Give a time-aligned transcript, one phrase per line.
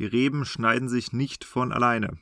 [0.00, 2.18] Die Reben schneiden sich nicht von alleine.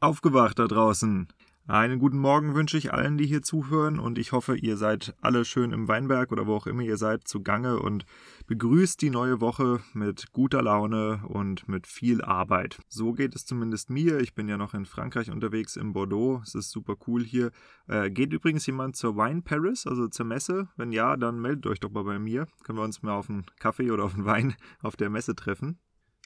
[0.00, 1.28] Aufgewacht da draußen.
[1.66, 5.44] Einen guten Morgen wünsche ich allen, die hier zuhören und ich hoffe, ihr seid alle
[5.44, 8.06] schön im Weinberg oder wo auch immer ihr seid zugange und
[8.48, 12.80] begrüßt die neue Woche mit guter Laune und mit viel Arbeit.
[12.88, 14.18] So geht es zumindest mir.
[14.18, 16.40] Ich bin ja noch in Frankreich unterwegs, in Bordeaux.
[16.42, 17.52] Es ist super cool hier.
[17.86, 20.68] Äh, geht übrigens jemand zur Wine Paris, also zur Messe?
[20.76, 22.48] Wenn ja, dann meldet euch doch mal bei mir.
[22.64, 25.78] Können wir uns mal auf einen Kaffee oder auf einen Wein auf der Messe treffen.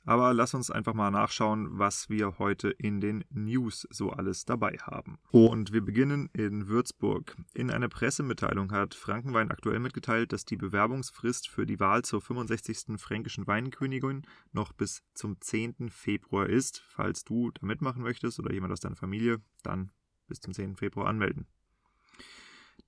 [0.06, 4.76] Aber lass uns einfach mal nachschauen, was wir heute in den News so alles dabei
[4.82, 5.18] haben.
[5.30, 7.36] Und wir beginnen in Würzburg.
[7.54, 13.00] In einer Pressemitteilung hat Frankenwein aktuell mitgeteilt, dass die Bewerbungsfrist für die Wahl zur 65.
[13.00, 15.88] fränkischen Weinkönigin noch bis zum 10.
[15.88, 16.82] Februar ist.
[16.88, 19.90] Falls du da mitmachen möchtest oder jemand aus deiner Familie, dann
[20.26, 20.76] bis zum 10.
[20.76, 21.46] Februar anmelden.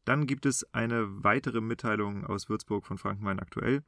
[0.05, 3.83] Dann gibt es eine weitere Mitteilung aus Würzburg von Frankenwein aktuell.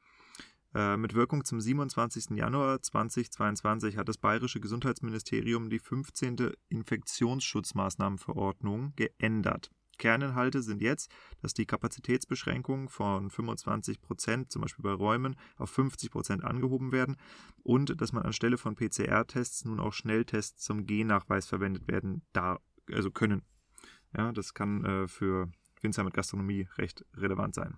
[0.75, 2.37] Äh, mit Wirkung zum 27.
[2.37, 6.53] Januar 2022 hat das Bayerische Gesundheitsministerium die 15.
[6.69, 9.71] Infektionsschutzmaßnahmenverordnung geändert.
[9.99, 11.11] Kerninhalte sind jetzt,
[11.43, 17.17] dass die Kapazitätsbeschränkungen von 25 Prozent, zum Beispiel bei Räumen, auf 50 Prozent angehoben werden
[17.63, 22.61] und dass man anstelle von PCR-Tests nun auch Schnelltests zum Gennachweis verwendet werden da,
[22.93, 23.43] also können.
[24.17, 25.51] Ja, das kann äh, für
[25.83, 27.77] Winzer mit Gastronomie recht relevant sein.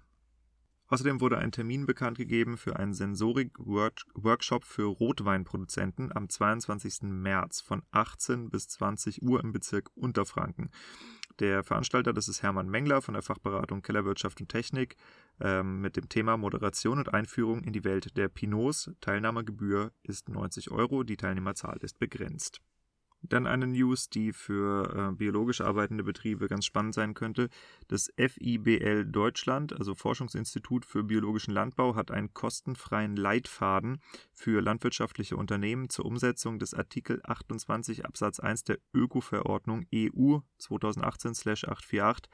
[0.91, 7.03] Außerdem wurde ein Termin bekannt gegeben für einen Sensorik-Workshop für Rotweinproduzenten am 22.
[7.03, 10.71] März von 18 bis 20 Uhr im Bezirk Unterfranken.
[11.39, 14.97] Der Veranstalter, das ist Hermann Mengler von der Fachberatung Kellerwirtschaft und Technik
[15.41, 18.91] ähm, mit dem Thema Moderation und Einführung in die Welt der Pinots.
[19.01, 22.61] Teilnahmegebühr ist 90 Euro, die Teilnehmerzahl ist begrenzt.
[23.23, 27.49] Dann eine News, die für äh, biologisch arbeitende Betriebe ganz spannend sein könnte.
[27.89, 34.01] Das FIBL Deutschland, also Forschungsinstitut für biologischen Landbau, hat einen kostenfreien Leitfaden
[34.33, 42.25] für landwirtschaftliche Unternehmen zur Umsetzung des Artikel 28 Absatz 1 der Öko-Verordnung EU 2018-848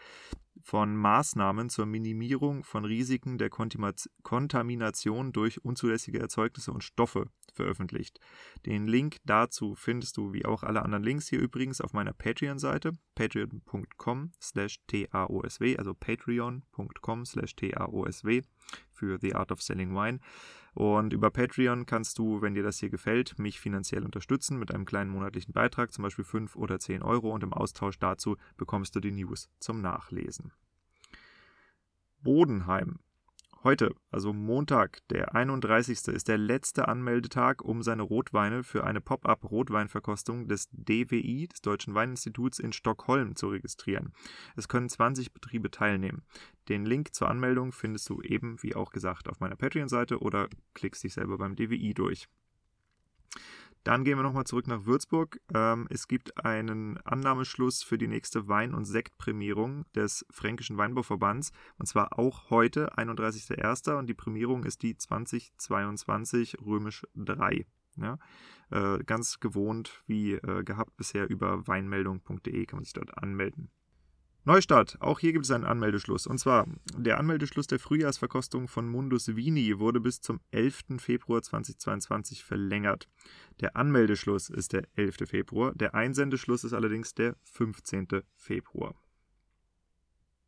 [0.67, 8.19] von Maßnahmen zur Minimierung von Risiken der Kontamination durch unzulässige Erzeugnisse und Stoffe veröffentlicht.
[8.67, 12.99] Den Link dazu findest du wie auch alle anderen Links hier übrigens auf meiner Patreon-Seite
[13.15, 18.43] patreon.com slash taosw, also patreon.com slash taosw
[18.93, 20.21] für The Art of Selling Wine.
[20.75, 24.85] Und über Patreon kannst du, wenn dir das hier gefällt, mich finanziell unterstützen mit einem
[24.85, 27.31] kleinen monatlichen Beitrag, zum Beispiel 5 oder 10 Euro.
[27.31, 30.53] Und im Austausch dazu bekommst du die News zum Nachlesen.
[32.23, 32.99] Bodenheim
[33.67, 36.07] Heute, also Montag, der 31.
[36.15, 42.61] ist der letzte Anmeldetag, um seine Rotweine für eine Pop-up-Rotweinverkostung des DWI, des Deutschen Weininstituts
[42.61, 44.13] in Stockholm, zu registrieren.
[44.55, 46.23] Es können 20 Betriebe teilnehmen.
[46.69, 51.03] Den Link zur Anmeldung findest du eben, wie auch gesagt, auf meiner Patreon-Seite oder klickst
[51.03, 52.29] dich selber beim DWI durch.
[53.87, 55.41] Dann gehen wir nochmal zurück nach Würzburg.
[55.55, 61.53] Ähm, es gibt einen Annahmeschluss für die nächste Wein- und Sektprämierung des Fränkischen Weinbauverbands.
[61.79, 63.97] Und zwar auch heute, 31.01.
[63.97, 67.65] Und die Prämierung ist die 2022 römisch 3.
[67.99, 68.19] Ja,
[68.71, 73.71] äh, ganz gewohnt wie äh, gehabt bisher über weinmeldung.de kann man sich dort anmelden.
[74.47, 74.97] Neustart.
[75.01, 76.29] Auch hier gibt es einen Anmeldeschluss.
[76.29, 80.99] Und zwar, der Anmeldeschluss der Frühjahrsverkostung von Mundus Vini wurde bis zum 11.
[80.99, 83.09] Februar 2022 verlängert.
[83.61, 85.29] Der Anmeldeschluss ist der 11.
[85.29, 85.75] Februar.
[85.75, 88.23] Der Einsendeschluss ist allerdings der 15.
[88.37, 88.95] Februar.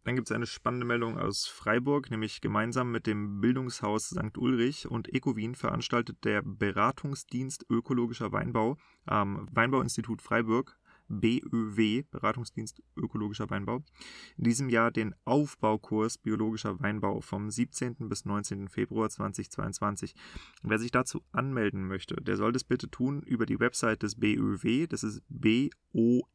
[0.05, 4.39] Dann gibt es eine spannende Meldung aus Freiburg, nämlich gemeinsam mit dem Bildungshaus St.
[4.39, 13.83] Ulrich und Ecowin veranstaltet der Beratungsdienst Ökologischer Weinbau am Weinbauinstitut Freiburg BÖW, Beratungsdienst Ökologischer Weinbau,
[14.37, 18.09] in diesem Jahr den Aufbaukurs Biologischer Weinbau vom 17.
[18.09, 18.69] bis 19.
[18.69, 20.15] Februar 2022.
[20.63, 24.87] wer sich dazu anmelden möchte, der soll das bitte tun über die Website des BÖW,
[24.87, 26.27] das ist boew.de,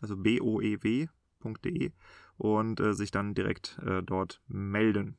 [0.00, 1.90] also boew.de
[2.38, 5.16] und äh, sich dann direkt äh, dort melden.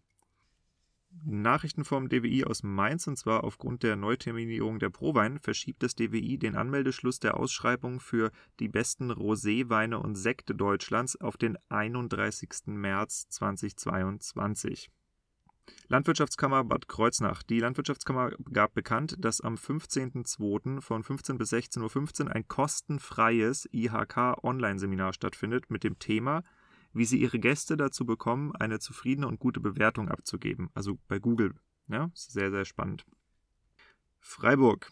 [1.44, 6.40] Nachrichten vom DWI aus Mainz und zwar aufgrund der Neuterminierung der Prowein verschiebt das DWI
[6.40, 12.50] den Anmeldeschluss der Ausschreibung für die besten Roséweine und Sekte Deutschlands auf den 31.
[12.66, 14.90] März 2022.
[15.88, 17.44] Landwirtschaftskammer Bad Kreuznach.
[17.44, 20.81] Die Landwirtschaftskammer gab bekannt, dass am 15.02.
[20.81, 26.44] von 15 bis 16.15 Uhr ein kostenfreies IHK-Online-Seminar stattfindet mit dem Thema
[26.94, 30.69] wie sie ihre Gäste dazu bekommen, eine zufriedene und gute Bewertung abzugeben.
[30.74, 31.56] Also bei Google.
[31.88, 33.06] Ja, sehr, sehr spannend.
[34.19, 34.92] Freiburg,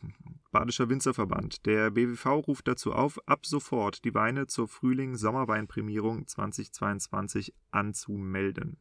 [0.51, 1.65] Badischer Winzerverband.
[1.65, 8.77] Der BWV ruft dazu auf, ab sofort die Weine zur Frühling-Sommerweinprämierung 2022 anzumelden.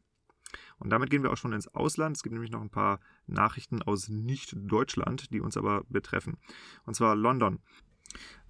[0.77, 2.17] Und damit gehen wir auch schon ins Ausland.
[2.17, 6.37] Es gibt nämlich noch ein paar Nachrichten aus Nicht-Deutschland, die uns aber betreffen.
[6.83, 7.59] Und zwar London.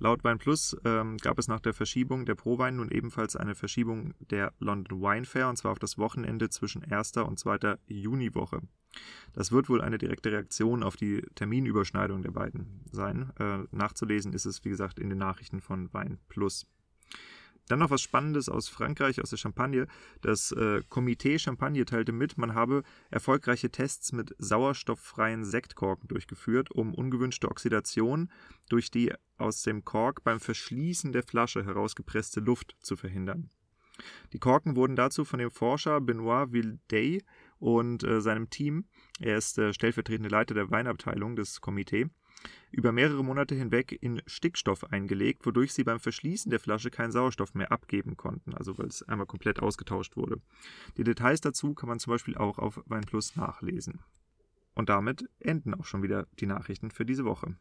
[0.01, 4.51] Laut WeinPlus ähm, gab es nach der Verschiebung der Prowein nun ebenfalls eine Verschiebung der
[4.57, 7.17] London Wine Fair und zwar auf das Wochenende zwischen 1.
[7.17, 7.77] und 2.
[7.85, 8.61] Juniwoche.
[9.33, 13.31] Das wird wohl eine direkte Reaktion auf die Terminüberschneidung der beiden sein.
[13.37, 16.65] Äh, nachzulesen ist es, wie gesagt, in den Nachrichten von WeinPlus.
[17.67, 19.87] Dann noch was Spannendes aus Frankreich, aus der Champagne.
[20.21, 26.93] Das äh, Komitee Champagne teilte mit, man habe erfolgreiche Tests mit sauerstofffreien Sektkorken durchgeführt, um
[26.93, 28.29] ungewünschte Oxidation
[28.69, 33.49] durch die aus dem Kork beim Verschließen der Flasche herausgepresste Luft zu verhindern.
[34.33, 37.23] Die Korken wurden dazu von dem Forscher Benoit Vildey
[37.59, 38.85] und äh, seinem Team,
[39.19, 42.09] er ist äh, stellvertretende Leiter der Weinabteilung des Komitees,
[42.71, 47.53] über mehrere Monate hinweg in Stickstoff eingelegt, wodurch sie beim Verschließen der Flasche keinen Sauerstoff
[47.53, 50.41] mehr abgeben konnten, also weil es einmal komplett ausgetauscht wurde.
[50.97, 53.99] Die Details dazu kann man zum Beispiel auch auf Weinplus nachlesen.
[54.73, 57.55] Und damit enden auch schon wieder die Nachrichten für diese Woche.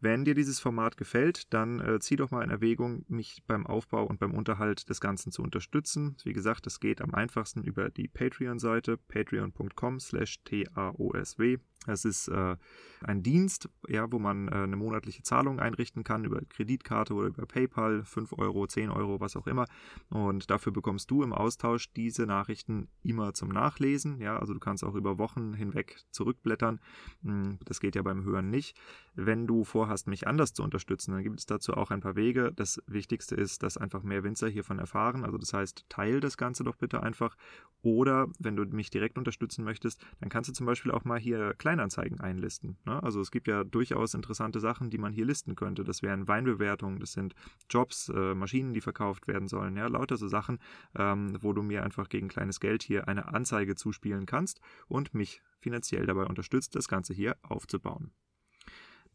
[0.00, 4.04] Wenn dir dieses Format gefällt, dann äh, zieh doch mal in Erwägung, mich beim Aufbau
[4.04, 6.16] und beim Unterhalt des Ganzen zu unterstützen.
[6.22, 11.58] Wie gesagt, das geht am einfachsten über die Patreon-Seite patreon.com slash taosw.
[11.86, 12.56] Es ist äh,
[13.02, 17.46] ein Dienst, ja, wo man äh, eine monatliche Zahlung einrichten kann über Kreditkarte oder über
[17.46, 19.66] PayPal, 5 Euro, 10 Euro, was auch immer.
[20.10, 24.20] Und dafür bekommst du im Austausch diese Nachrichten immer zum Nachlesen.
[24.20, 26.80] Ja, also du kannst auch über Wochen hinweg zurückblättern.
[27.22, 28.76] Hm, das geht ja beim Hören nicht.
[29.14, 32.52] Wenn du vorhast, mich anders zu unterstützen, dann gibt es dazu auch ein paar Wege.
[32.54, 35.24] Das Wichtigste ist, dass einfach mehr Winzer hiervon erfahren.
[35.24, 37.36] Also das heißt, teil das Ganze doch bitte einfach.
[37.82, 41.54] Oder wenn du mich direkt unterstützen möchtest, dann kannst du zum Beispiel auch mal hier
[41.68, 42.78] Kleinanzeigen einlisten.
[42.86, 43.02] Ne?
[43.02, 45.84] Also es gibt ja durchaus interessante Sachen, die man hier listen könnte.
[45.84, 47.34] Das wären Weinbewertungen, das sind
[47.68, 49.76] Jobs, äh, Maschinen, die verkauft werden sollen.
[49.76, 50.60] Ja, lauter so Sachen,
[50.96, 55.42] ähm, wo du mir einfach gegen kleines Geld hier eine Anzeige zuspielen kannst und mich
[55.60, 58.12] finanziell dabei unterstützt, das Ganze hier aufzubauen.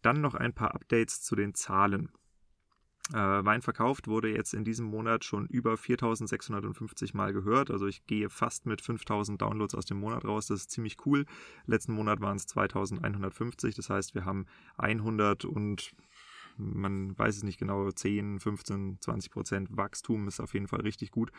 [0.04, 2.12] Dann noch ein paar Updates zu den Zahlen.
[3.12, 7.70] Äh, Wein verkauft wurde jetzt in diesem Monat schon über 4650 Mal gehört.
[7.70, 10.48] Also ich gehe fast mit 5000 Downloads aus dem Monat raus.
[10.48, 11.26] Das ist ziemlich cool.
[11.66, 13.76] Letzten Monat waren es 2150.
[13.76, 14.46] Das heißt, wir haben
[14.78, 15.94] 100 und
[16.58, 21.12] man weiß es nicht genau, 10, 15, 20 Prozent Wachstum ist auf jeden Fall richtig
[21.12, 21.32] gut.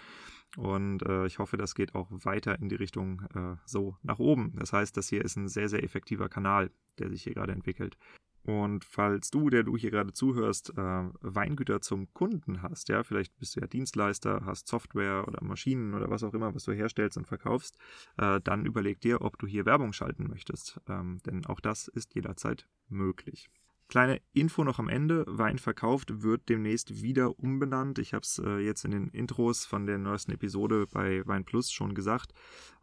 [0.56, 4.54] Und äh, ich hoffe, das geht auch weiter in die Richtung äh, so nach oben.
[4.56, 7.96] Das heißt, das hier ist ein sehr, sehr effektiver Kanal, der sich hier gerade entwickelt.
[8.44, 13.38] Und falls du, der du hier gerade zuhörst, äh, Weingüter zum Kunden hast, ja, vielleicht
[13.38, 17.16] bist du ja Dienstleister, hast Software oder Maschinen oder was auch immer, was du herstellst
[17.16, 17.78] und verkaufst,
[18.18, 20.78] äh, dann überleg dir, ob du hier Werbung schalten möchtest.
[20.88, 23.48] Ähm, denn auch das ist jederzeit möglich.
[23.88, 25.24] Kleine Info noch am Ende.
[25.28, 27.98] Wein verkauft wird demnächst wieder umbenannt.
[27.98, 31.70] Ich habe es äh, jetzt in den Intros von der neuesten Episode bei Wein Plus
[31.70, 32.32] schon gesagt.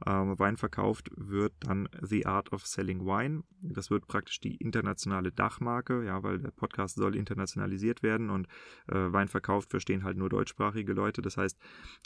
[0.05, 3.43] Ähm, Wein verkauft wird dann The Art of Selling Wine.
[3.61, 8.47] Das wird praktisch die internationale Dachmarke, ja, weil der Podcast soll internationalisiert werden und
[8.87, 11.23] äh, Wein verkauft verstehen halt nur deutschsprachige Leute.
[11.23, 11.57] Das heißt,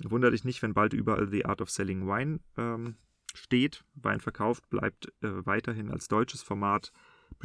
[0.06, 2.96] wundere dich nicht, wenn bald überall The Art of Selling Wine ähm,
[3.34, 3.84] steht.
[3.96, 6.92] Wein verkauft bleibt äh, weiterhin als deutsches Format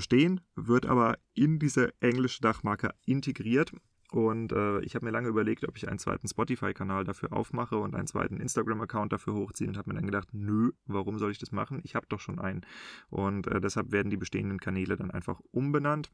[0.00, 3.70] bestehen, wird aber in diese englische Dachmarke integriert.
[4.10, 7.94] Und äh, ich habe mir lange überlegt, ob ich einen zweiten Spotify-Kanal dafür aufmache und
[7.94, 11.52] einen zweiten Instagram-Account dafür hochziehe und habe mir dann gedacht, nö, warum soll ich das
[11.52, 11.80] machen?
[11.84, 12.62] Ich habe doch schon einen.
[13.10, 16.10] Und äh, deshalb werden die bestehenden Kanäle dann einfach umbenannt.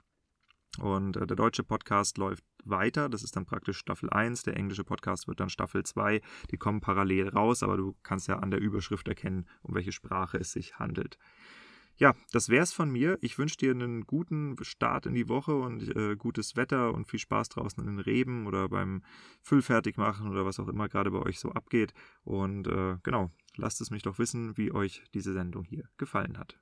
[0.80, 3.08] Und äh, der deutsche Podcast läuft weiter.
[3.08, 4.42] Das ist dann praktisch Staffel 1.
[4.42, 6.20] Der englische Podcast wird dann Staffel 2.
[6.50, 10.38] Die kommen parallel raus, aber du kannst ja an der Überschrift erkennen, um welche Sprache
[10.38, 11.18] es sich handelt.
[11.98, 13.16] Ja, das wär's von mir.
[13.22, 17.18] Ich wünsche dir einen guten Start in die Woche und äh, gutes Wetter und viel
[17.18, 19.02] Spaß draußen in den Reben oder beim
[19.40, 21.94] Füllfertigmachen oder was auch immer gerade bei euch so abgeht.
[22.22, 26.54] Und äh, genau, lasst es mich doch wissen, wie euch diese Sendung hier gefallen hat.